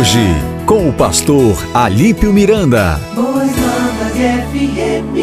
hoje, 0.00 0.34
com 0.64 0.88
o 0.88 0.92
pastor 0.94 1.62
Alípio 1.74 2.32
Miranda. 2.32 2.98
Boas 3.14 3.50
Novas 3.54 4.12
FM. 4.14 5.14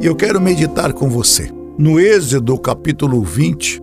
E 0.00 0.06
eu 0.06 0.16
quero 0.16 0.40
meditar 0.40 0.92
com 0.92 1.08
você 1.08 1.52
no 1.78 2.00
Êxodo 2.00 2.58
capítulo 2.58 3.22
20, 3.22 3.80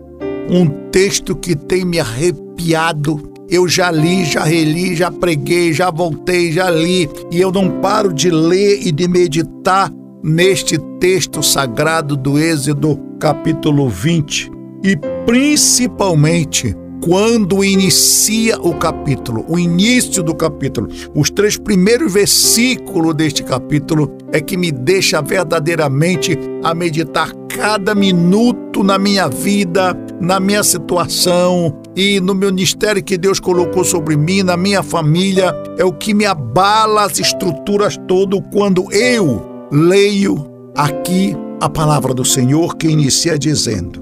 um 0.49 0.67
texto 0.91 1.37
que 1.37 1.55
tem 1.55 1.85
me 1.85 2.01
arrepiado. 2.01 3.31
Eu 3.49 3.65
já 3.65 3.89
li, 3.89 4.25
já 4.25 4.43
reli, 4.43 4.93
já 4.93 5.09
preguei, 5.09 5.71
já 5.71 5.89
voltei, 5.89 6.51
já 6.51 6.69
li, 6.69 7.09
e 7.31 7.39
eu 7.39 7.49
não 7.49 7.79
paro 7.79 8.13
de 8.13 8.29
ler 8.29 8.85
e 8.85 8.91
de 8.91 9.07
meditar 9.07 9.89
neste 10.27 10.77
texto 10.99 11.41
sagrado 11.41 12.17
do 12.17 12.37
Êxodo, 12.37 12.99
capítulo 13.17 13.87
20, 13.87 14.51
e 14.83 14.97
principalmente 15.25 16.75
quando 17.01 17.63
inicia 17.63 18.59
o 18.59 18.73
capítulo, 18.75 19.45
o 19.47 19.57
início 19.57 20.21
do 20.21 20.35
capítulo, 20.35 20.89
os 21.15 21.29
três 21.29 21.55
primeiros 21.55 22.11
versículos 22.11 23.15
deste 23.15 23.41
capítulo 23.41 24.17
é 24.33 24.41
que 24.41 24.57
me 24.57 24.69
deixa 24.69 25.21
verdadeiramente 25.21 26.37
a 26.61 26.73
meditar 26.73 27.31
cada 27.47 27.95
minuto 27.95 28.83
na 28.83 28.99
minha 28.99 29.29
vida, 29.29 29.97
na 30.19 30.41
minha 30.41 30.63
situação 30.63 31.73
e 31.95 32.19
no 32.19 32.35
ministério 32.35 33.01
que 33.01 33.17
Deus 33.17 33.39
colocou 33.39 33.85
sobre 33.85 34.17
mim, 34.17 34.43
na 34.43 34.57
minha 34.57 34.83
família, 34.83 35.53
é 35.77 35.85
o 35.85 35.93
que 35.93 36.13
me 36.13 36.25
abala 36.25 37.05
as 37.05 37.17
estruturas 37.17 37.95
todo 38.07 38.41
quando 38.41 38.91
eu 38.91 39.56
leio 39.71 40.45
aqui 40.75 41.35
a 41.59 41.69
palavra 41.69 42.13
do 42.13 42.23
Senhor 42.23 42.75
que 42.75 42.87
inicia 42.87 43.37
dizendo: 43.37 44.01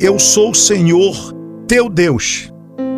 Eu 0.00 0.18
sou 0.18 0.50
o 0.50 0.54
Senhor, 0.54 1.14
teu 1.66 1.88
Deus, 1.88 2.52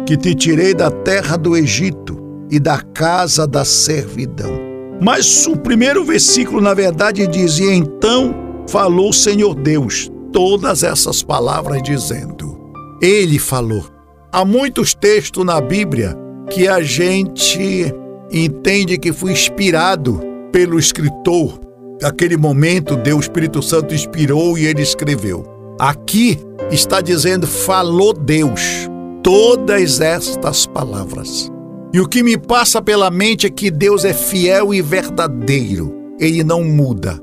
que 0.06 0.16
te 0.16 0.34
tirei 0.34 0.74
da 0.74 0.90
terra 0.90 1.36
do 1.36 1.56
Egito 1.56 2.16
e 2.50 2.58
da 2.58 2.80
casa 2.80 3.46
da 3.46 3.64
servidão. 3.64 4.66
Mas 5.00 5.46
o 5.46 5.56
primeiro 5.56 6.04
versículo, 6.04 6.60
na 6.60 6.74
verdade, 6.74 7.26
dizia: 7.26 7.74
Então 7.74 8.34
falou 8.68 9.10
o 9.10 9.14
Senhor 9.14 9.54
Deus 9.54 10.10
todas 10.32 10.82
essas 10.82 11.22
palavras, 11.22 11.82
dizendo: 11.82 12.58
Ele 13.00 13.38
falou. 13.38 13.96
Há 14.32 14.44
muitos 14.44 14.92
textos 14.92 15.46
na 15.46 15.60
Bíblia 15.62 16.14
que 16.50 16.68
a 16.68 16.82
gente 16.82 17.94
entende 18.30 18.98
que 18.98 19.10
foi 19.12 19.32
inspirado 19.32 20.20
pelo 20.52 20.78
escritor, 20.78 21.58
Aquele 22.02 22.36
momento, 22.36 22.94
Deus 22.94 23.24
Espírito 23.24 23.62
Santo 23.62 23.94
inspirou 23.94 24.58
e 24.58 24.66
ele 24.66 24.82
escreveu. 24.82 25.44
Aqui 25.78 26.38
está 26.70 27.00
dizendo: 27.00 27.46
falou 27.46 28.12
Deus 28.12 28.88
todas 29.22 30.00
estas 30.00 30.66
palavras. 30.66 31.50
E 31.94 32.00
o 32.00 32.06
que 32.06 32.22
me 32.22 32.36
passa 32.36 32.82
pela 32.82 33.10
mente 33.10 33.46
é 33.46 33.50
que 33.50 33.70
Deus 33.70 34.04
é 34.04 34.12
fiel 34.12 34.74
e 34.74 34.82
verdadeiro. 34.82 35.94
Ele 36.20 36.44
não 36.44 36.62
muda. 36.62 37.18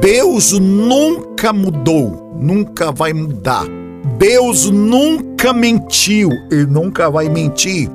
Deus 0.00 0.52
nunca 0.52 1.52
mudou, 1.52 2.34
nunca 2.40 2.90
vai 2.90 3.12
mudar. 3.12 3.66
Deus 4.18 4.70
nunca 4.70 5.52
mentiu 5.52 6.30
e 6.50 6.64
nunca 6.64 7.10
vai 7.10 7.28
mentir. 7.28 7.90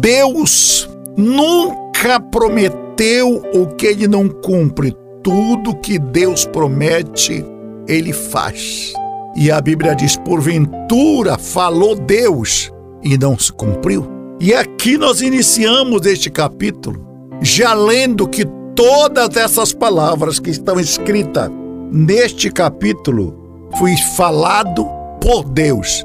Deus 0.00 0.90
nunca 1.16 2.18
prometeu 2.18 3.42
o 3.54 3.66
que 3.66 3.86
ele 3.86 4.08
não 4.08 4.28
cumpre 4.28 4.96
tudo 5.22 5.76
que 5.76 5.98
Deus 5.98 6.44
promete, 6.44 7.44
ele 7.86 8.12
faz. 8.12 8.92
E 9.36 9.50
a 9.50 9.60
Bíblia 9.60 9.94
diz: 9.94 10.16
porventura 10.16 11.38
falou 11.38 11.94
Deus 11.94 12.72
e 13.02 13.16
não 13.16 13.38
se 13.38 13.52
cumpriu. 13.52 14.06
E 14.40 14.54
aqui 14.54 14.96
nós 14.96 15.20
iniciamos 15.20 16.06
este 16.06 16.30
capítulo 16.30 17.10
já 17.42 17.72
lendo 17.74 18.28
que 18.28 18.44
todas 18.74 19.36
essas 19.36 19.72
palavras 19.72 20.38
que 20.38 20.50
estão 20.50 20.78
escritas 20.78 21.50
neste 21.90 22.50
capítulo 22.50 23.68
foi 23.78 23.96
falado 24.16 24.86
por 25.20 25.44
Deus 25.44 26.04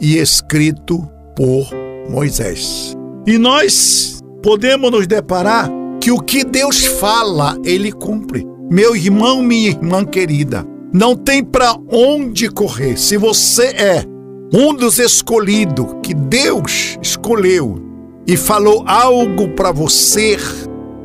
e 0.00 0.18
escrito 0.18 1.08
por 1.34 1.68
Moisés. 2.08 2.96
E 3.26 3.38
nós 3.38 4.20
podemos 4.42 4.90
nos 4.90 5.06
deparar 5.06 5.70
que 6.00 6.10
o 6.10 6.18
que 6.18 6.44
Deus 6.44 6.84
fala, 6.84 7.56
ele 7.64 7.92
cumpre. 7.92 8.46
Meu 8.70 8.94
irmão, 8.94 9.42
minha 9.42 9.70
irmã 9.70 10.04
querida, 10.04 10.66
não 10.92 11.16
tem 11.16 11.42
para 11.42 11.76
onde 11.90 12.48
correr. 12.48 12.98
Se 12.98 13.16
você 13.16 13.66
é 13.68 14.04
um 14.52 14.74
dos 14.74 14.98
escolhidos 14.98 15.86
que 16.02 16.14
Deus 16.14 16.98
escolheu 17.02 17.82
e 18.26 18.36
falou 18.36 18.84
algo 18.86 19.48
para 19.48 19.72
você, 19.72 20.36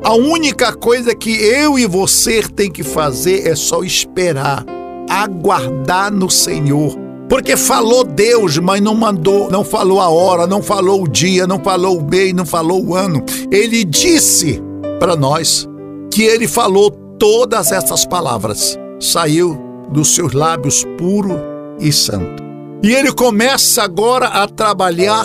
a 0.02 0.14
única 0.14 0.72
coisa 0.72 1.14
que 1.14 1.30
eu 1.30 1.78
e 1.78 1.86
você 1.86 2.42
tem 2.42 2.70
que 2.70 2.82
fazer 2.82 3.46
é 3.46 3.54
só 3.54 3.82
esperar, 3.82 4.64
aguardar 5.08 6.12
no 6.12 6.30
Senhor. 6.30 6.98
Porque 7.28 7.56
falou 7.56 8.04
Deus, 8.04 8.58
mas 8.58 8.80
não 8.82 8.94
mandou, 8.94 9.50
não 9.50 9.64
falou 9.64 10.00
a 10.00 10.08
hora, 10.08 10.46
não 10.46 10.62
falou 10.62 11.02
o 11.02 11.08
dia, 11.08 11.46
não 11.46 11.58
falou 11.58 11.98
o 11.98 12.04
mês, 12.04 12.32
não 12.34 12.44
falou 12.44 12.84
o 12.84 12.94
ano. 12.94 13.24
Ele 13.50 13.82
disse 13.84 14.62
para 14.98 15.16
nós 15.16 15.68
que 16.10 16.22
ele 16.22 16.46
falou 16.46 16.90
todas 17.18 17.72
essas 17.72 18.04
palavras. 18.04 18.78
Saiu 19.00 19.58
dos 19.90 20.14
seus 20.14 20.32
lábios 20.32 20.84
puro 20.96 21.38
e 21.80 21.92
santo. 21.92 22.42
E 22.82 22.92
ele 22.92 23.12
começa 23.12 23.82
agora 23.82 24.26
a 24.26 24.46
trabalhar 24.46 25.24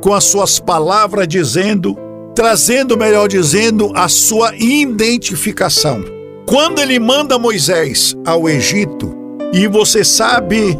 com 0.00 0.14
as 0.14 0.24
suas 0.24 0.58
palavras, 0.58 1.28
dizendo, 1.28 1.96
trazendo, 2.34 2.96
melhor 2.96 3.28
dizendo, 3.28 3.92
a 3.94 4.08
sua 4.08 4.54
identificação. 4.56 6.02
Quando 6.46 6.80
ele 6.80 6.98
manda 6.98 7.38
Moisés 7.38 8.16
ao 8.24 8.48
Egito, 8.48 9.14
e 9.52 9.66
você 9.66 10.04
sabe 10.04 10.78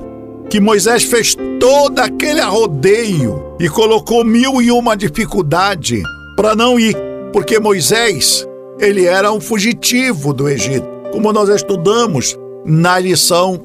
que 0.49 0.61
Moisés 0.61 1.05
fez 1.05 1.37
todo 1.59 1.99
aquele 1.99 2.41
arrodeio 2.41 3.55
e 3.59 3.69
colocou 3.69 4.25
mil 4.25 4.62
e 4.62 4.71
uma 4.71 4.97
dificuldade 4.97 6.03
para 6.37 6.55
não 6.55 6.79
ir 6.79 6.97
porque 7.33 7.59
Moisés, 7.59 8.47
ele 8.79 9.05
era 9.05 9.33
um 9.33 9.41
fugitivo 9.41 10.33
do 10.33 10.49
Egito, 10.49 10.87
como 11.13 11.33
nós 11.33 11.49
estudamos 11.49 12.39
na 12.65 12.99
lição 12.99 13.61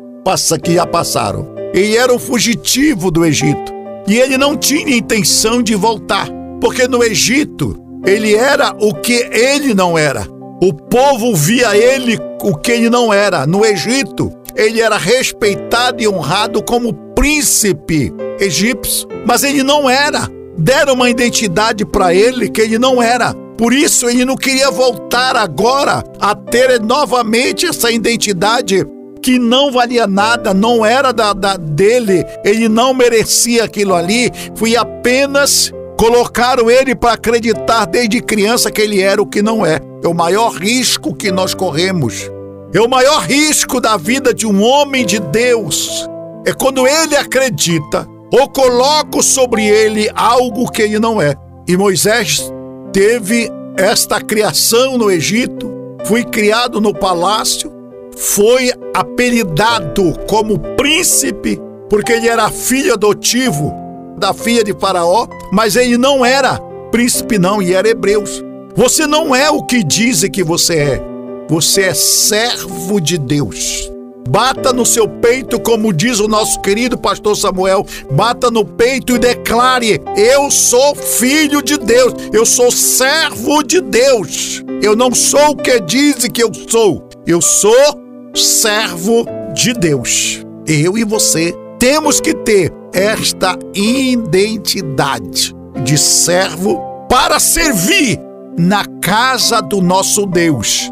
que 0.64 0.74
já 0.74 0.86
passaram. 0.86 1.54
Ele 1.74 1.96
era 1.96 2.14
um 2.14 2.20
fugitivo 2.20 3.12
do 3.12 3.26
Egito 3.26 3.74
e 4.08 4.18
ele 4.18 4.38
não 4.38 4.58
tinha 4.58 4.96
intenção 4.96 5.62
de 5.62 5.76
voltar, 5.76 6.28
porque 6.60 6.88
no 6.88 7.04
Egito 7.04 7.80
ele 8.06 8.34
era 8.36 8.76
o 8.80 8.94
que 8.94 9.28
ele 9.32 9.74
não 9.74 9.98
era. 9.98 10.28
O 10.62 10.74
povo 10.74 11.36
via 11.36 11.76
ele 11.78 12.18
o 12.42 12.56
que 12.56 12.72
ele 12.72 12.90
não 12.90 13.12
era. 13.14 13.46
No 13.46 13.66
Egito, 13.66 14.32
ele 14.56 14.80
era 14.80 14.98
respeitado 14.98 16.02
e 16.02 16.08
honrado 16.08 16.64
como 16.64 16.94
príncipe 17.16 18.14
egípcio, 18.40 19.08
mas 19.26 19.44
ele 19.44 19.64
não 19.64 19.90
era. 19.90 20.30
Deram 20.58 20.94
uma 20.94 21.10
identidade 21.10 21.86
para 21.86 22.14
ele 22.14 22.50
que 22.50 22.62
ele 22.62 22.80
não 22.80 23.02
era. 23.02 23.36
Por 23.58 23.74
isso 23.74 24.10
ele 24.10 24.26
não 24.26 24.36
queria 24.36 24.70
voltar 24.70 25.36
agora 25.36 26.04
a 26.20 26.36
ter 26.36 26.82
novamente 26.82 27.66
essa 27.66 27.90
identidade 27.90 28.86
que 29.22 29.40
não 29.40 29.72
valia 29.72 30.06
nada, 30.06 30.54
não 30.54 30.86
era 30.86 31.12
da, 31.12 31.34
da 31.34 31.58
dele, 31.58 32.24
ele 32.44 32.70
não 32.70 32.94
merecia 32.94 33.64
aquilo 33.64 33.96
ali, 33.96 34.32
foi 34.56 34.76
apenas 34.76 35.72
colocaram 35.98 36.70
ele 36.70 36.94
para 36.94 37.14
acreditar 37.14 37.86
desde 37.86 38.22
criança 38.22 38.70
que 38.70 38.82
ele 38.82 39.02
era 39.02 39.22
o 39.22 39.26
que 39.26 39.42
não 39.42 39.66
é. 39.66 39.80
É 40.04 40.08
o 40.08 40.14
maior 40.14 40.54
risco 40.54 41.16
que 41.16 41.32
nós 41.32 41.54
corremos. 41.54 42.30
É 42.74 42.82
o 42.82 42.90
maior 42.90 43.22
risco 43.22 43.80
da 43.80 43.98
vida 43.98 44.34
de 44.34 44.46
um 44.46 44.62
homem 44.62 45.06
de 45.06 45.20
Deus. 45.20 46.08
É 46.46 46.54
quando 46.54 46.86
ele 46.86 47.16
acredita 47.16 48.08
ou 48.32 48.50
coloca 48.50 49.24
sobre 49.24 49.66
ele 49.66 50.12
algo 50.14 50.70
que 50.70 50.82
ele 50.82 51.00
não 51.00 51.22
é. 51.22 51.36
E 51.68 51.76
Moisés 51.78 52.52
teve 52.96 53.52
esta 53.76 54.22
criação 54.22 54.98
no 54.98 55.12
Egito, 55.12 55.70
foi 56.06 56.24
criado 56.24 56.80
no 56.80 56.94
palácio, 56.94 57.70
foi 58.16 58.72
apelidado 58.94 60.14
como 60.30 60.58
príncipe, 60.78 61.62
porque 61.90 62.14
ele 62.14 62.30
era 62.30 62.50
filho 62.50 62.94
adotivo 62.94 63.74
da 64.18 64.34
filha 64.34 64.64
de 64.64 64.72
Faraó, 64.72 65.28
mas 65.52 65.76
ele 65.76 65.98
não 65.98 66.26
era 66.26 66.58
príncipe, 66.90 67.38
não, 67.38 67.62
e 67.62 67.74
era 67.74 67.90
hebreus. 67.90 68.42
Você 68.78 69.06
não 69.06 69.36
é 69.36 69.52
o 69.52 69.62
que 69.62 69.84
dizem 69.84 70.32
que 70.32 70.42
você 70.42 70.76
é, 70.78 71.02
você 71.50 71.82
é 71.82 71.94
servo 71.94 73.02
de 73.02 73.18
Deus. 73.18 73.92
Bata 74.28 74.74
no 74.74 74.86
seu 74.86 75.08
peito, 75.08 75.60
como 75.60 75.94
diz 75.94 76.20
o 76.20 76.28
nosso 76.28 76.60
querido 76.62 76.98
pastor 76.98 77.38
Samuel. 77.38 77.86
Bata 78.12 78.50
no 78.50 78.66
peito 78.66 79.16
e 79.16 79.20
declare: 79.20 80.02
Eu 80.18 80.50
sou 80.50 80.96
filho 80.96 81.62
de 81.62 81.78
Deus, 81.78 82.14
eu 82.34 82.46
sou 82.46 82.72
servo 82.72 83.64
de 83.64 83.80
Deus. 83.82 84.64
Eu 84.82 84.96
não 84.96 85.14
sou 85.14 85.52
o 85.52 85.56
que 85.56 85.80
dizem 85.80 86.32
que 86.32 86.44
eu 86.44 86.52
sou, 86.70 87.08
eu 87.26 87.40
sou 87.40 88.02
servo 88.34 89.26
de 89.54 89.74
Deus. 89.74 90.44
Eu 90.68 90.98
e 90.98 91.04
você 91.04 91.54
temos 91.80 92.20
que 92.20 92.34
ter 92.34 92.74
esta 92.94 93.58
identidade 93.76 95.56
de 95.84 95.98
servo 95.98 96.82
para 97.08 97.40
servir 97.40 98.20
na 98.58 98.86
casa 99.02 99.62
do 99.62 99.82
nosso 99.82 100.26
Deus, 100.26 100.92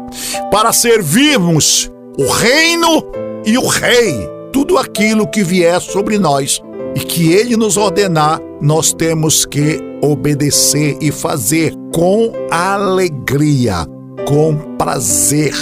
para 0.50 0.72
servirmos 0.72 1.90
o 2.18 2.30
reino 2.30 3.04
e 3.44 3.58
o 3.58 3.66
rei, 3.66 4.28
tudo 4.52 4.78
aquilo 4.78 5.26
que 5.26 5.42
vier 5.42 5.80
sobre 5.80 6.18
nós 6.18 6.62
e 6.94 7.00
que 7.00 7.32
ele 7.32 7.56
nos 7.56 7.76
ordenar, 7.76 8.40
nós 8.60 8.92
temos 8.92 9.44
que 9.44 9.80
obedecer 10.00 10.96
e 11.00 11.10
fazer 11.10 11.74
com 11.92 12.32
alegria, 12.50 13.84
com 14.28 14.54
prazer, 14.78 15.54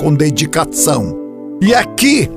com 0.00 0.12
dedicação. 0.12 1.16
E 1.62 1.72
aqui, 1.72 2.28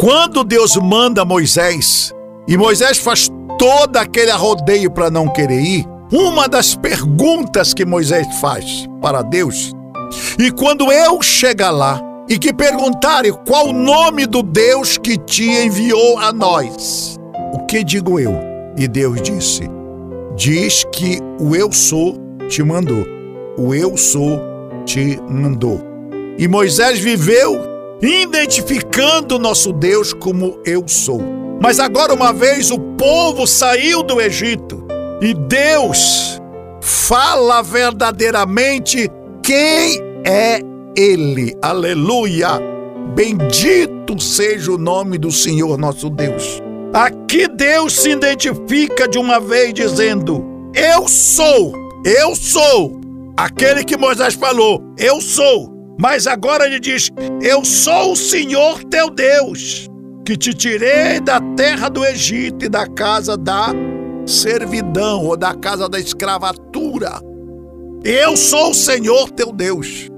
quando 0.00 0.42
Deus 0.42 0.76
manda 0.76 1.24
Moisés, 1.24 2.14
e 2.48 2.56
Moisés 2.56 2.96
faz 2.98 3.28
todo 3.58 3.98
aquele 3.98 4.32
rodeio 4.32 4.90
para 4.90 5.10
não 5.10 5.28
querer 5.28 5.60
ir, 5.60 5.86
uma 6.10 6.48
das 6.48 6.74
perguntas 6.74 7.74
que 7.74 7.84
Moisés 7.84 8.26
faz 8.40 8.88
para 9.02 9.20
Deus, 9.20 9.72
e 10.38 10.50
quando 10.50 10.90
eu 10.90 11.20
chegar 11.22 11.70
lá 11.70 12.11
e 12.32 12.38
que 12.38 12.50
perguntarem 12.50 13.30
qual 13.46 13.68
o 13.68 13.72
nome 13.74 14.24
do 14.24 14.42
Deus 14.42 14.96
que 14.96 15.18
te 15.18 15.44
enviou 15.44 16.18
a 16.18 16.32
nós, 16.32 17.20
o 17.52 17.66
que 17.66 17.84
digo 17.84 18.18
eu? 18.18 18.34
E 18.74 18.88
Deus 18.88 19.20
disse: 19.20 19.68
Diz 20.34 20.82
que 20.84 21.18
o 21.38 21.54
eu 21.54 21.70
sou 21.70 22.16
te 22.48 22.62
mandou. 22.62 23.04
O 23.58 23.74
eu 23.74 23.98
sou 23.98 24.40
te 24.86 25.20
mandou. 25.28 25.78
E 26.38 26.48
Moisés 26.48 26.98
viveu 26.98 27.60
identificando 28.00 29.38
nosso 29.38 29.70
Deus 29.70 30.14
como 30.14 30.58
eu 30.64 30.84
sou. 30.88 31.20
Mas 31.60 31.78
agora, 31.78 32.14
uma 32.14 32.32
vez 32.32 32.70
o 32.70 32.78
povo 32.78 33.46
saiu 33.46 34.02
do 34.02 34.18
Egito 34.18 34.86
e 35.20 35.34
Deus 35.34 36.40
fala 36.80 37.60
verdadeiramente 37.60 39.06
quem 39.42 40.00
é 40.24 40.71
Ele. 40.96 41.56
Aleluia! 41.62 42.60
Bendito 43.14 44.20
seja 44.20 44.72
o 44.72 44.78
nome 44.78 45.18
do 45.18 45.30
Senhor 45.30 45.76
nosso 45.78 46.08
Deus. 46.08 46.60
Aqui 46.92 47.48
Deus 47.48 47.94
se 47.94 48.10
identifica 48.10 49.08
de 49.08 49.18
uma 49.18 49.40
vez 49.40 49.72
dizendo: 49.72 50.44
Eu 50.74 51.08
sou, 51.08 51.72
eu 52.04 52.36
sou. 52.36 53.00
Aquele 53.36 53.82
que 53.82 53.96
Moisés 53.96 54.34
falou, 54.34 54.82
eu 54.98 55.20
sou. 55.20 55.72
Mas 55.98 56.26
agora 56.26 56.66
ele 56.66 56.78
diz: 56.78 57.10
Eu 57.40 57.64
sou 57.64 58.12
o 58.12 58.16
Senhor 58.16 58.84
teu 58.84 59.08
Deus, 59.08 59.88
que 60.24 60.36
te 60.36 60.52
tirei 60.52 61.20
da 61.20 61.40
terra 61.56 61.88
do 61.88 62.04
Egito 62.04 62.64
e 62.66 62.68
da 62.68 62.86
casa 62.86 63.36
da 63.36 63.72
servidão 64.26 65.24
ou 65.24 65.36
da 65.36 65.54
casa 65.54 65.88
da 65.88 65.98
escravatura. 65.98 67.20
Eu 68.04 68.36
sou 68.36 68.70
o 68.70 68.74
Senhor 68.74 69.30
teu 69.30 69.52
Deus. 69.52 70.11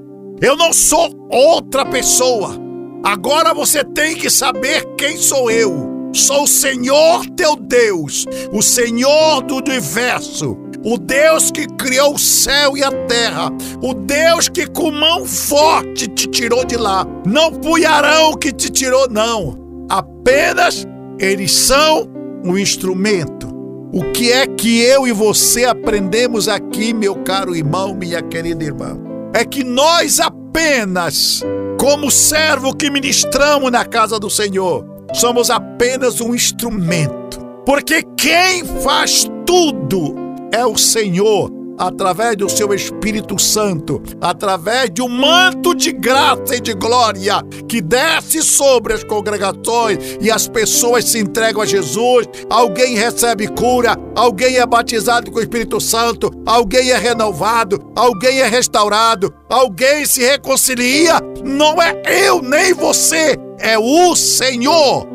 Eu 0.44 0.58
não 0.58 0.74
sou 0.74 1.08
outra 1.30 1.86
pessoa. 1.86 2.54
Agora 3.02 3.54
você 3.54 3.82
tem 3.82 4.14
que 4.14 4.28
saber 4.28 4.84
quem 4.94 5.16
sou 5.16 5.50
eu. 5.50 5.90
Sou 6.12 6.42
o 6.42 6.46
Senhor 6.46 7.24
teu 7.30 7.56
Deus, 7.56 8.26
o 8.52 8.60
Senhor 8.60 9.42
do 9.42 9.56
universo, 9.56 10.54
o 10.84 10.98
Deus 10.98 11.50
que 11.50 11.66
criou 11.66 12.14
o 12.14 12.18
céu 12.18 12.76
e 12.76 12.84
a 12.84 12.92
terra, 13.06 13.50
o 13.82 13.94
Deus 13.94 14.50
que 14.50 14.66
com 14.66 14.90
mão 14.90 15.24
forte 15.24 16.06
te 16.08 16.26
tirou 16.26 16.62
de 16.62 16.76
lá. 16.76 17.06
Não 17.26 17.50
fui 17.62 17.86
Arão 17.86 18.34
que 18.34 18.52
te 18.52 18.68
tirou, 18.68 19.08
não. 19.08 19.58
Apenas 19.88 20.86
eles 21.18 21.52
são 21.52 22.06
um 22.44 22.58
instrumento. 22.58 23.48
O 23.94 24.12
que 24.12 24.30
é 24.30 24.46
que 24.46 24.82
eu 24.82 25.08
e 25.08 25.12
você 25.12 25.64
aprendemos 25.64 26.50
aqui, 26.50 26.92
meu 26.92 27.14
caro 27.22 27.56
irmão, 27.56 27.94
minha 27.94 28.20
querida 28.20 28.62
irmã? 28.62 29.13
É 29.34 29.44
que 29.44 29.64
nós 29.64 30.20
apenas, 30.20 31.42
como 31.78 32.10
servo 32.10 32.74
que 32.74 32.88
ministramos 32.88 33.70
na 33.70 33.84
casa 33.84 34.18
do 34.18 34.30
Senhor, 34.30 34.86
somos 35.12 35.50
apenas 35.50 36.20
um 36.20 36.34
instrumento. 36.34 37.40
Porque 37.66 38.04
quem 38.16 38.64
faz 38.82 39.28
tudo 39.44 40.14
é 40.52 40.64
o 40.64 40.78
Senhor, 40.78 41.50
através 41.78 42.36
do 42.36 42.48
seu 42.48 42.72
Espírito 42.74 43.38
Santo, 43.38 44.02
através 44.20 44.90
de 44.90 45.02
um 45.02 45.08
manto 45.08 45.74
de 45.74 45.92
graça 45.92 46.56
e 46.56 46.60
de 46.60 46.74
glória 46.74 47.42
que 47.68 47.80
desce 47.80 48.42
sobre 48.42 48.92
as 48.92 49.04
congregações 49.04 50.18
e 50.20 50.30
as 50.30 50.48
pessoas 50.48 51.04
se 51.04 51.18
entregam 51.18 51.62
a 51.62 51.66
Jesus. 51.66 52.26
Alguém 52.48 52.96
recebe 52.96 53.46
cura, 53.48 53.96
alguém 54.14 54.56
é 54.56 54.66
batizado 54.66 55.30
com 55.30 55.38
o 55.38 55.42
Espírito 55.42 55.80
Santo, 55.80 56.30
alguém 56.46 56.90
é 56.90 56.96
renovado, 56.96 57.92
alguém 57.96 58.40
é 58.40 58.46
restaurado, 58.46 59.32
alguém 59.48 60.06
se 60.06 60.22
reconcilia. 60.22 61.20
Não 61.44 61.80
é 61.80 62.02
eu 62.06 62.40
nem 62.40 62.72
você, 62.72 63.36
é 63.58 63.78
o 63.78 64.14
Senhor 64.14 65.06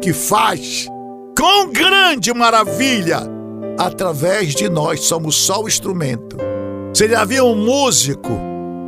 que 0.00 0.12
faz 0.12 0.86
com 1.38 1.70
grande 1.70 2.32
maravilha 2.32 3.35
através 3.78 4.54
de 4.54 4.68
nós, 4.68 5.00
somos 5.00 5.36
só 5.36 5.62
o 5.62 5.68
instrumento. 5.68 6.36
Você 6.92 7.08
já 7.08 7.24
viu 7.24 7.46
um 7.46 7.56
músico, 7.56 8.30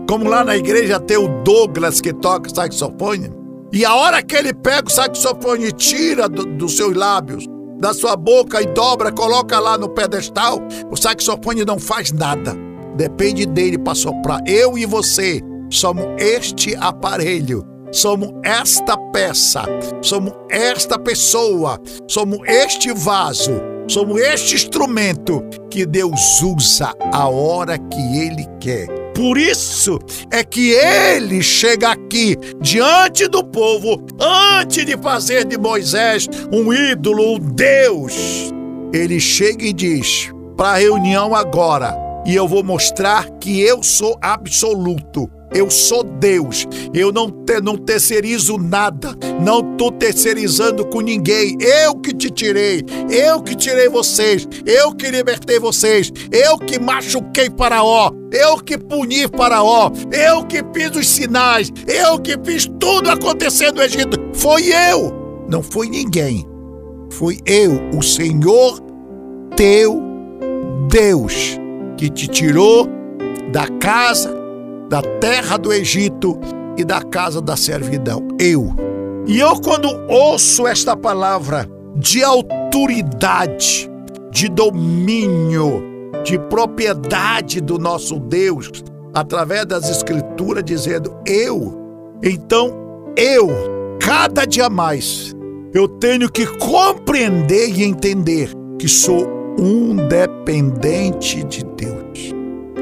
como 0.08 0.28
lá 0.28 0.44
na 0.44 0.56
igreja 0.56 0.98
tem 0.98 1.16
o 1.16 1.42
Douglas 1.42 2.00
que 2.00 2.12
toca 2.12 2.48
saxofone, 2.48 3.32
e 3.72 3.84
a 3.84 3.94
hora 3.94 4.22
que 4.22 4.34
ele 4.34 4.54
pega 4.54 4.88
o 4.88 4.90
saxofone 4.90 5.66
e 5.66 5.72
tira 5.72 6.28
do, 6.28 6.44
dos 6.44 6.76
seus 6.76 6.96
lábios, 6.96 7.44
da 7.78 7.92
sua 7.92 8.16
boca 8.16 8.62
e 8.62 8.66
dobra, 8.66 9.12
coloca 9.12 9.58
lá 9.58 9.76
no 9.76 9.88
pedestal, 9.88 10.58
o 10.90 10.96
saxofone 10.96 11.64
não 11.64 11.78
faz 11.78 12.10
nada. 12.12 12.56
Depende 12.96 13.46
dele 13.46 13.78
para 13.78 13.94
soprar. 13.94 14.40
Eu 14.46 14.76
e 14.76 14.84
você 14.86 15.40
somos 15.70 16.04
este 16.18 16.74
aparelho 16.76 17.64
somos 17.92 18.32
esta 18.42 18.96
peça, 19.12 19.64
somos 20.02 20.32
esta 20.50 20.98
pessoa, 20.98 21.80
somos 22.06 22.38
este 22.46 22.92
vaso 22.92 23.52
Somos 23.88 24.20
este 24.20 24.54
instrumento 24.54 25.42
que 25.70 25.86
Deus 25.86 26.42
usa 26.42 26.94
a 27.12 27.26
hora 27.28 27.78
que 27.78 28.18
Ele 28.18 28.46
quer. 28.60 28.86
Por 29.14 29.36
isso 29.36 29.98
é 30.30 30.44
que 30.44 30.70
ele 30.70 31.42
chega 31.42 31.90
aqui 31.90 32.36
diante 32.60 33.26
do 33.26 33.42
povo, 33.42 34.06
antes 34.20 34.86
de 34.86 34.96
fazer 34.96 35.44
de 35.44 35.58
Moisés 35.58 36.28
um 36.52 36.72
ídolo, 36.72 37.34
um 37.34 37.38
Deus. 37.40 38.14
Ele 38.92 39.18
chega 39.18 39.64
e 39.64 39.72
diz: 39.72 40.32
para 40.56 40.68
a 40.68 40.76
reunião 40.76 41.34
agora, 41.34 41.96
e 42.24 42.34
eu 42.34 42.46
vou 42.46 42.62
mostrar 42.62 43.28
que 43.40 43.60
eu 43.60 43.82
sou 43.82 44.16
absoluto. 44.20 45.28
Eu 45.52 45.70
sou 45.70 46.02
Deus. 46.02 46.66
Eu 46.92 47.10
não, 47.10 47.30
te, 47.30 47.60
não 47.60 47.76
terceirizo 47.76 48.58
nada. 48.58 49.16
Não 49.40 49.60
estou 49.72 49.90
terceirizando 49.90 50.84
com 50.86 51.00
ninguém. 51.00 51.56
Eu 51.60 51.96
que 51.96 52.14
te 52.14 52.30
tirei. 52.30 52.84
Eu 53.10 53.42
que 53.42 53.54
tirei 53.54 53.88
vocês. 53.88 54.46
Eu 54.66 54.94
que 54.94 55.10
libertei 55.10 55.58
vocês. 55.58 56.12
Eu 56.30 56.58
que 56.58 56.78
machuquei 56.78 57.48
Faraó. 57.56 58.10
Eu 58.30 58.58
que 58.58 58.76
puni 58.76 59.26
Faraó. 59.28 59.90
Eu 60.12 60.44
que 60.44 60.62
fiz 60.74 60.96
os 60.96 61.08
sinais. 61.08 61.72
Eu 61.86 62.18
que 62.18 62.36
fiz 62.44 62.66
tudo 62.78 63.10
acontecer 63.10 63.72
no 63.72 63.82
Egito. 63.82 64.18
Foi 64.34 64.66
eu. 64.66 65.46
Não 65.48 65.62
foi 65.62 65.88
ninguém. 65.88 66.46
Foi 67.10 67.38
eu, 67.46 67.88
o 67.96 68.02
Senhor 68.02 68.80
teu 69.56 70.00
Deus, 70.90 71.58
que 71.96 72.08
te 72.08 72.28
tirou 72.28 72.88
da 73.50 73.66
casa 73.78 74.37
da 74.88 75.02
terra 75.20 75.56
do 75.56 75.72
Egito 75.72 76.38
e 76.76 76.84
da 76.84 77.02
casa 77.02 77.40
da 77.40 77.56
servidão. 77.56 78.26
Eu. 78.40 78.74
E 79.26 79.38
eu, 79.40 79.60
quando 79.60 79.88
ouço 80.08 80.66
esta 80.66 80.96
palavra 80.96 81.68
de 81.94 82.22
autoridade, 82.22 83.90
de 84.30 84.48
domínio, 84.48 85.82
de 86.24 86.38
propriedade 86.38 87.60
do 87.60 87.78
nosso 87.78 88.18
Deus, 88.18 88.70
através 89.12 89.66
das 89.66 89.90
Escrituras, 89.90 90.64
dizendo 90.64 91.14
eu, 91.26 91.76
então 92.22 92.72
eu, 93.16 93.48
cada 94.00 94.44
dia 94.44 94.70
mais, 94.70 95.34
eu 95.74 95.88
tenho 95.88 96.30
que 96.30 96.46
compreender 96.58 97.68
e 97.70 97.82
entender 97.84 98.50
que 98.78 98.88
sou 98.88 99.28
um 99.58 99.96
dependente 100.08 101.42
de 101.44 101.64
Deus. 101.64 101.97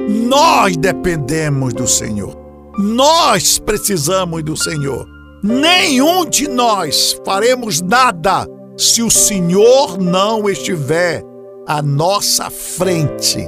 Nós 0.09 0.77
dependemos 0.77 1.75
do 1.75 1.87
Senhor. 1.87 2.37
Nós 2.79 3.59
precisamos 3.59 4.43
do 4.43 4.57
Senhor. 4.57 5.07
Nenhum 5.43 6.25
de 6.25 6.49
nós 6.49 7.21
faremos 7.25 7.81
nada 7.81 8.47
se 8.77 9.03
o 9.03 9.11
Senhor 9.11 9.99
não 9.99 10.49
estiver 10.49 11.23
à 11.67 11.83
nossa 11.83 12.51
frente 12.51 13.39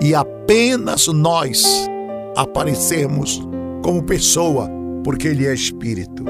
e 0.00 0.14
apenas 0.14 1.06
nós 1.08 1.86
aparecermos 2.36 3.40
como 3.82 4.02
pessoa, 4.02 4.70
porque 5.04 5.28
Ele 5.28 5.46
é 5.46 5.52
Espírito. 5.52 6.24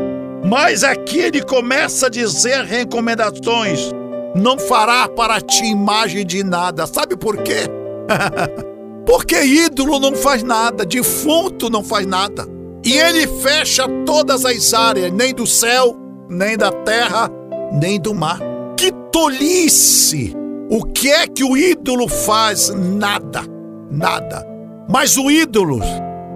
Mas 0.45 0.85
aqui 0.85 1.19
ele 1.19 1.43
começa 1.43 2.07
a 2.07 2.11
dizer 2.11 2.65
recomendações. 2.65 3.91
Não 4.35 4.59
fará 4.59 5.09
para 5.09 5.41
ti 5.41 5.67
imagem 5.67 6.25
de 6.25 6.45
nada. 6.45 6.87
Sabe 6.87 7.17
por 7.17 7.37
quê? 7.39 7.67
Porque 9.09 9.43
ídolo 9.43 9.99
não 9.99 10.15
faz 10.15 10.43
nada, 10.43 10.85
defunto 10.85 11.71
não 11.71 11.83
faz 11.83 12.07
nada. 12.07 12.47
E 12.85 12.93
ele 12.93 13.27
fecha 13.27 13.89
todas 14.05 14.45
as 14.45 14.75
áreas, 14.75 15.11
nem 15.11 15.33
do 15.33 15.47
céu, 15.47 15.97
nem 16.29 16.59
da 16.59 16.71
terra, 16.71 17.31
nem 17.73 17.99
do 17.99 18.15
mar. 18.15 18.39
Que 18.77 18.93
tolice! 19.11 20.37
O 20.69 20.85
que 20.85 21.11
é 21.11 21.27
que 21.27 21.43
o 21.43 21.57
ídolo 21.57 22.07
faz? 22.07 22.69
Nada, 22.69 23.45
nada. 23.91 24.47
Mas 24.91 25.17
o 25.17 25.31
ídolo 25.31 25.81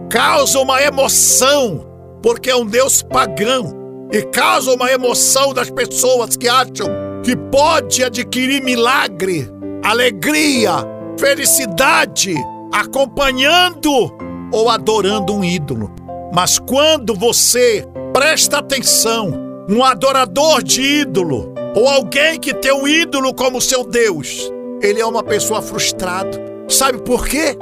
causa 0.08 0.58
uma 0.58 0.82
emoção, 0.82 1.86
porque 2.22 2.48
é 2.48 2.56
um 2.56 2.64
Deus 2.64 3.02
pagão, 3.02 4.08
e 4.10 4.22
causa 4.22 4.72
uma 4.72 4.90
emoção 4.90 5.52
das 5.52 5.68
pessoas 5.68 6.38
que 6.38 6.48
acham 6.48 6.88
que 7.22 7.36
pode 7.36 8.02
adquirir 8.02 8.64
milagre, 8.64 9.46
alegria, 9.84 10.72
felicidade, 11.18 12.34
acompanhando 12.72 14.10
ou 14.52 14.68
adorando 14.68 15.34
um 15.34 15.44
ídolo. 15.44 15.92
Mas 16.34 16.58
quando 16.58 17.14
você 17.14 17.86
presta 18.12 18.58
atenção, 18.58 19.32
um 19.68 19.84
adorador 19.84 20.62
de 20.62 20.80
ídolo, 20.80 21.52
ou 21.74 21.88
alguém 21.88 22.38
que 22.38 22.52
tem 22.54 22.72
um 22.72 22.86
ídolo 22.86 23.34
como 23.34 23.60
seu 23.60 23.84
Deus, 23.84 24.50
ele 24.80 25.00
é 25.00 25.06
uma 25.06 25.22
pessoa 25.22 25.62
frustrada. 25.62 26.40
Sabe 26.68 26.98
por 27.02 27.26
quê? 27.26 27.56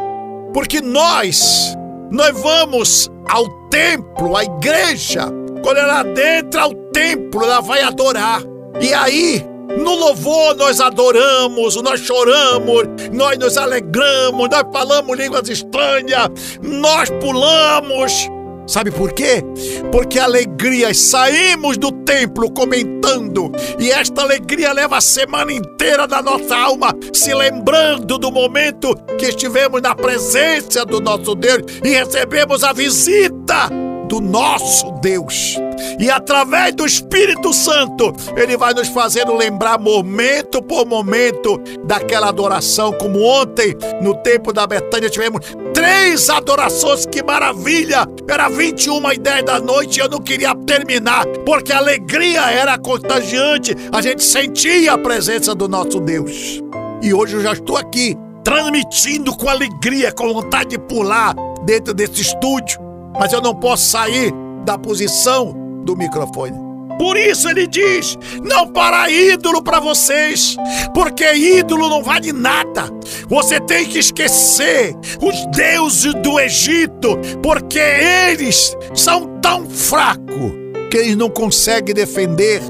Porque 0.53 0.81
nós, 0.81 1.77
nós 2.11 2.41
vamos 2.41 3.11
ao 3.29 3.49
templo, 3.69 4.37
à 4.37 4.45
igreja, 4.45 5.27
quando 5.63 5.79
ela 5.79 6.01
adentra 6.01 6.63
ao 6.63 6.75
templo, 6.75 7.45
ela 7.45 7.61
vai 7.61 7.83
adorar. 7.83 8.43
E 8.81 8.93
aí, 8.95 9.45
no 9.79 9.95
louvor 9.95 10.55
nós 10.57 10.81
adoramos, 10.81 11.77
nós 11.83 12.01
choramos, 12.01 12.85
nós 13.13 13.39
nos 13.39 13.57
alegramos, 13.57 14.49
nós 14.49 14.65
falamos 14.73 15.19
línguas 15.19 15.49
estranhas, 15.49 16.29
nós 16.63 17.11
pulamos. 17.21 18.29
Sabe 18.67 18.93
por 18.93 19.13
quê? 19.13 19.43
Porque 19.91 20.17
alegria, 20.19 20.95
saímos 20.95 21.77
do 21.77 21.91
templo 21.91 22.49
comentando, 22.53 23.51
e 23.81 23.91
esta 23.91 24.23
alegria 24.23 24.73
leva 24.73 24.99
a 24.99 25.01
semana 25.01 25.53
inteira 25.53 26.07
da 26.07 26.23
nossa 26.23 26.57
alma 26.57 26.95
se 27.13 27.35
lembrando 27.35 28.17
do 28.17 28.31
momento 28.31 28.95
que 29.19 29.27
estivemos 29.27 29.83
na 29.83 29.93
presença 29.93 30.85
do 30.85 31.01
nosso 31.01 31.35
Deus 31.35 31.63
e 31.83 31.89
recebemos 31.89 32.63
a 32.63 32.73
visita 32.73 33.69
do 34.09 34.21
nosso 34.21 34.93
Deus. 35.01 35.57
E 35.99 36.11
através 36.11 36.75
do 36.75 36.87
Espírito 36.87 37.53
Santo, 37.53 38.13
ele 38.37 38.57
vai 38.57 38.75
nos 38.75 38.89
fazendo 38.89 39.35
lembrar 39.35 39.79
momento 39.79 40.63
por 40.63 40.87
momento 40.87 41.61
daquela 41.85 42.29
adoração, 42.29 42.93
como 42.93 43.23
ontem, 43.23 43.77
no 44.01 44.15
tempo 44.15 44.53
da 44.53 44.67
Betânia, 44.67 45.11
tivemos 45.11 45.41
três 45.73 46.29
adorações, 46.29 47.07
que 47.07 47.23
maravilha! 47.23 48.07
Era 48.29 48.49
21 48.49 49.13
e 49.13 49.19
10 49.19 49.45
da 49.45 49.59
noite 49.59 49.99
e 49.99 50.01
eu 50.01 50.09
não 50.09 50.21
queria 50.21 50.55
terminar, 50.55 51.27
porque 51.45 51.73
a 51.73 51.79
alegria 51.79 52.51
era 52.51 52.79
contagiante, 52.79 53.75
a 53.93 54.01
gente 54.01 54.23
sentia 54.23 54.93
a 54.93 54.99
presença 54.99 55.55
do 55.55 55.69
nosso 55.69 56.01
Deus. 56.01 56.61
E 57.03 57.13
hoje 57.13 57.37
eu 57.37 57.43
já 57.43 57.53
estou 57.53 57.77
aqui, 57.77 58.17
transmitindo 58.45 59.37
com 59.37 59.49
alegria, 59.49 60.13
com 60.13 60.33
vontade 60.33 60.71
de 60.71 60.79
pular 60.79 61.35
dentro 61.65 61.93
desse 61.93 62.21
estúdio 62.21 62.91
mas 63.19 63.33
eu 63.33 63.41
não 63.41 63.55
posso 63.55 63.85
sair 63.85 64.33
da 64.65 64.79
posição 64.79 65.55
do 65.85 65.97
microfone. 65.97 66.71
Por 67.01 67.17
isso 67.17 67.49
ele 67.49 67.67
diz: 67.67 68.19
não 68.45 68.69
para 68.69 69.11
ídolo 69.11 69.63
para 69.63 69.81
vocês, 69.81 70.55
porque 70.93 71.33
ídolo 71.33 71.89
não 71.89 72.03
vale 72.03 72.31
nada. 72.31 72.91
Você 73.27 73.59
tem 73.59 73.87
que 73.87 73.99
esquecer 73.99 74.95
os 75.23 75.47
deuses 75.57 76.13
do 76.17 76.39
Egito, 76.39 77.19
porque 77.43 77.79
eles 77.79 78.77
são 78.95 79.39
tão 79.41 79.69
fracos 79.71 80.53
que 80.91 80.99
eles 80.99 81.17
não 81.17 81.31
conseguem 81.31 81.95
defender 81.95 82.61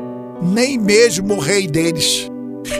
nem 0.40 0.78
mesmo 0.78 1.34
o 1.34 1.40
rei 1.40 1.66
deles. 1.66 2.30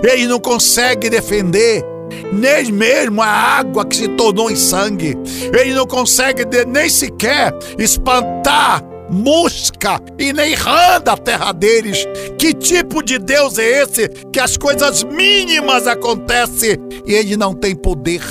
Eles 0.05 0.29
não 0.29 0.39
conseguem 0.39 1.11
defender 1.11 1.85
nem 2.33 2.71
mesmo 2.71 3.23
a 3.23 3.27
água 3.27 3.85
que 3.85 3.97
se 3.97 4.09
tornou 4.11 4.51
em 4.51 4.57
sangue. 4.57 5.17
Ele 5.59 5.75
não 5.75 5.87
consegue 5.87 6.45
nem 6.67 6.89
sequer 6.89 7.53
espantar 7.77 8.85
mosca 9.11 10.00
e 10.19 10.33
nem 10.33 10.55
rã 10.55 11.00
da 11.00 11.17
terra 11.17 11.52
deles. 11.52 12.07
Que 12.38 12.55
tipo 12.55 13.02
de 13.02 13.19
Deus 13.19 13.59
é 13.59 13.83
esse 13.83 14.09
que 14.33 14.40
as 14.40 14.57
coisas 14.57 15.02
mínimas 15.02 15.87
acontecem 15.87 16.79
e 17.07 17.14
ele 17.14 17.37
não 17.37 17.55
tem 17.55 17.75
poder? 17.75 18.23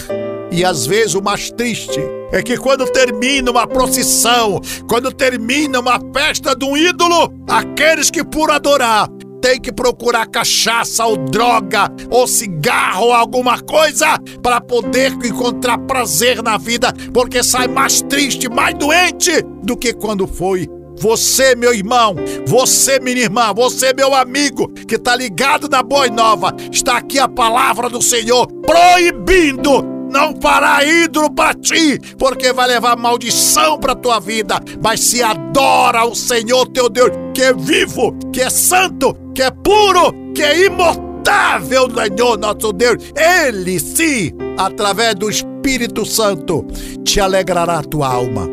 E 0.52 0.66
às 0.66 0.86
vezes 0.86 1.14
o 1.14 1.22
mais 1.22 1.52
triste 1.52 2.00
é 2.32 2.42
que 2.42 2.58
quando 2.58 2.86
termina 2.86 3.52
uma 3.52 3.68
procissão, 3.68 4.60
quando 4.88 5.12
termina 5.12 5.80
uma 5.80 6.00
festa 6.14 6.56
de 6.56 6.66
um 6.66 6.76
ídolo, 6.76 7.34
aqueles 7.48 8.10
que 8.10 8.24
por 8.24 8.50
adorar 8.52 9.08
tem 9.42 9.60
que 9.60 9.72
procurar 9.72 10.28
cachaça 10.28 11.06
ou 11.06 11.18
droga 11.18 11.92
ou 12.10 12.28
cigarro 12.28 13.06
ou 13.06 13.14
alguma 13.14 13.60
coisa 13.60 14.18
para 14.42 14.62
poder 14.62 15.14
encontrar 15.24 15.78
prazer 15.80 16.42
na 16.44 16.58
vida, 16.58 16.94
porque 17.14 17.44
sai 17.44 17.68
mais 17.68 18.02
triste, 18.02 18.50
mais 18.50 18.76
doente 18.76 19.42
do 19.64 19.76
que 19.78 19.94
quando 19.94 20.28
foi. 20.28 20.68
Você, 21.00 21.56
meu 21.56 21.74
irmão, 21.74 22.14
você, 22.46 23.00
minha 23.00 23.22
irmã, 23.22 23.54
você, 23.54 23.94
meu 23.94 24.14
amigo, 24.14 24.68
que 24.86 24.96
está 24.96 25.16
ligado 25.16 25.70
na 25.70 25.82
Boa 25.82 26.08
Nova, 26.10 26.54
está 26.72 26.98
aqui 26.98 27.18
a 27.18 27.28
palavra 27.28 27.90
do 27.90 28.02
Senhor 28.02 28.46
proibindo 28.66 30.00
não 30.10 30.34
fará 30.42 30.84
ídolo 30.84 31.32
para 31.32 31.54
ti, 31.54 32.00
porque 32.18 32.52
vai 32.52 32.68
levar 32.68 32.98
maldição 32.98 33.78
para 33.78 33.96
tua 33.96 34.20
vida. 34.20 34.60
Mas 34.82 35.02
se 35.02 35.22
adora 35.22 36.04
o 36.06 36.16
Senhor 36.16 36.68
teu 36.68 36.90
Deus, 36.90 37.12
que 37.34 37.44
é 37.44 37.54
vivo, 37.54 38.18
que 38.34 38.42
é 38.42 38.50
santo, 38.50 39.16
que 39.40 39.44
é 39.44 39.52
puro, 39.52 40.14
que 40.36 40.44
é 40.44 40.66
imutável, 40.66 41.88
Senhor 41.88 42.38
nosso 42.38 42.74
Deus, 42.74 42.98
Ele 43.16 43.80
sim, 43.80 44.34
através 44.58 45.16
do 45.16 45.30
Espírito 45.30 46.06
Santo, 46.06 46.66
te 47.06 47.22
alegrará 47.22 47.80
a 47.80 47.84
tua 47.84 48.14
alma. 48.14 48.50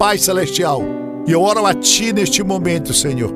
Pai 0.00 0.18
Celestial, 0.18 0.82
eu 1.28 1.40
oro 1.40 1.64
a 1.64 1.72
Ti 1.72 2.12
neste 2.12 2.42
momento, 2.42 2.92
Senhor, 2.92 3.32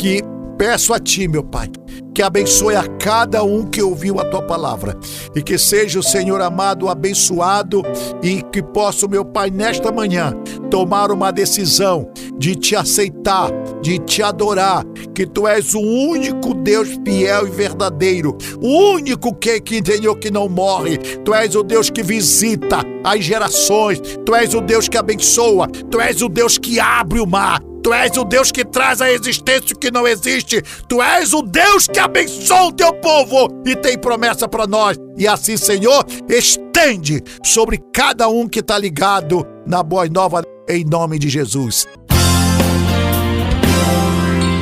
que 0.00 0.20
peço 0.58 0.92
a 0.92 0.98
Ti, 0.98 1.28
meu 1.28 1.44
Pai, 1.44 1.70
que 2.12 2.22
abençoe 2.22 2.74
a 2.74 2.88
cada 2.98 3.44
um 3.44 3.64
que 3.64 3.80
ouviu 3.80 4.18
a 4.18 4.24
tua 4.24 4.42
palavra 4.42 4.98
e 5.32 5.40
que 5.40 5.56
seja 5.56 6.00
o 6.00 6.02
Senhor 6.02 6.40
amado 6.40 6.88
abençoado 6.88 7.82
e 8.20 8.42
que 8.42 8.62
possa, 8.62 9.06
meu 9.06 9.24
Pai, 9.24 9.48
nesta 9.50 9.92
manhã 9.92 10.34
tomar 10.70 11.12
uma 11.12 11.30
decisão 11.30 12.10
de 12.36 12.56
te 12.56 12.74
aceitar, 12.74 13.50
de 13.82 13.98
te 13.98 14.22
adorar, 14.22 14.84
que 15.14 15.26
tu 15.26 15.46
és 15.46 15.74
o 15.74 15.80
único 15.80 16.54
Deus 16.54 16.88
fiel 17.04 17.46
e 17.46 17.50
verdadeiro, 17.50 18.36
o 18.60 18.92
único 18.94 19.34
que, 19.34 19.60
que 19.60 19.84
Senhor 19.84 20.16
que 20.18 20.30
não 20.30 20.48
morre, 20.48 20.98
tu 20.98 21.34
és 21.34 21.54
o 21.54 21.62
Deus 21.62 21.90
que 21.90 22.02
visita 22.02 22.78
as 23.04 23.24
gerações, 23.24 24.00
tu 24.24 24.34
és 24.34 24.54
o 24.54 24.60
Deus 24.60 24.88
que 24.88 24.98
abençoa, 24.98 25.68
tu 25.68 26.00
és 26.00 26.22
o 26.22 26.28
Deus 26.28 26.58
que 26.58 26.80
abre 26.80 27.20
o 27.20 27.26
mar, 27.26 27.60
Tu 27.86 27.94
és 27.94 28.16
o 28.16 28.24
Deus 28.24 28.50
que 28.50 28.64
traz 28.64 29.00
a 29.00 29.12
existência 29.12 29.72
o 29.72 29.78
que 29.78 29.92
não 29.92 30.08
existe. 30.08 30.60
Tu 30.88 31.00
és 31.00 31.32
o 31.32 31.40
Deus 31.40 31.86
que 31.86 32.00
abençoa 32.00 32.64
o 32.64 32.72
teu 32.72 32.92
povo 32.94 33.48
e 33.64 33.76
tem 33.76 33.96
promessa 33.96 34.48
para 34.48 34.66
nós. 34.66 34.98
E 35.16 35.24
assim, 35.28 35.56
Senhor, 35.56 36.04
estende 36.28 37.22
sobre 37.44 37.78
cada 37.92 38.28
um 38.28 38.48
que 38.48 38.58
está 38.58 38.76
ligado 38.76 39.46
na 39.64 39.84
Boa 39.84 40.08
Nova, 40.08 40.42
em 40.68 40.84
nome 40.84 41.16
de 41.16 41.28
Jesus. 41.28 41.86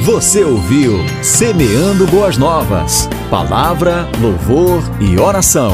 Você 0.05 0.45
ouviu 0.45 0.99
Semeando 1.23 2.07
Boas 2.07 2.37
Novas. 2.37 3.09
Palavra, 3.31 4.07
louvor 4.21 4.83
e 5.01 5.19
oração. 5.19 5.73